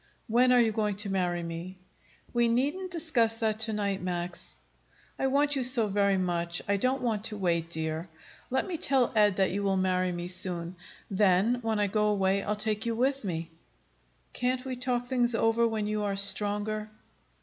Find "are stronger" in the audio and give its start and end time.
16.01-16.89